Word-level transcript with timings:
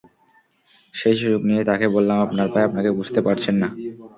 সেই 0.93 1.15
সুযোগ 1.19 1.41
নিয়ে 1.49 1.63
তাকে 1.69 1.85
বললাম, 1.95 2.17
আপনার 2.25 2.47
ভাই 2.53 2.63
আপনাকে 2.65 2.89
বুঝতে 2.99 3.19
পারছেন 3.27 3.55
না। 3.61 3.69